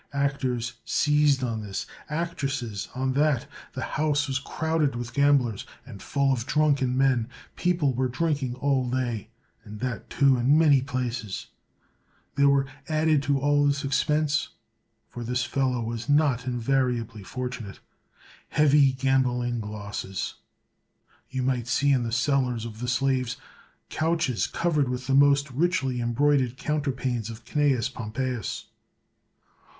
Actors 0.13 0.79
seized 0.83 1.43
on 1.43 1.61
this, 1.61 1.85
actresses 2.09 2.87
on 2.95 3.13
that; 3.13 3.45
the 3.73 3.83
house 3.83 4.27
was 4.27 4.39
crowded 4.39 4.95
with 4.95 5.13
gamblers, 5.13 5.63
and 5.85 6.01
full 6.01 6.33
of 6.33 6.47
drunken 6.47 6.97
men; 6.97 7.29
people 7.55 7.93
were 7.93 8.07
drinking 8.07 8.55
all 8.55 8.89
day, 8.89 9.29
and 9.63 9.79
that, 9.79 10.09
too, 10.09 10.37
in 10.39 10.57
many 10.57 10.81
places; 10.81 11.49
190 12.33 12.33
CICERO 12.33 12.33
there 12.35 12.49
were 12.49 12.67
added 12.89 13.21
to 13.21 13.39
all 13.39 13.67
this 13.67 13.85
expense 13.85 14.47
(for 15.07 15.23
this 15.23 15.43
fellow 15.45 15.83
was 15.83 16.09
not 16.09 16.47
invariably 16.47 17.21
fortunate) 17.21 17.79
heavy 18.49 18.93
gam 18.93 19.21
bling 19.21 19.59
losses. 19.61 20.33
You 21.29 21.43
might 21.43 21.67
see 21.67 21.91
in 21.91 22.01
the 22.01 22.11
cellars 22.11 22.65
of 22.65 22.79
the 22.79 22.87
slaves 22.87 23.37
couches 23.91 24.47
covered 24.47 24.89
with 24.89 25.05
the 25.05 25.13
most 25.13 25.51
richly 25.51 26.01
embroidered 26.01 26.57
counterpanes 26.57 27.29
of 27.29 27.45
CnaBus 27.45 27.93
Pompeius. 27.93 28.65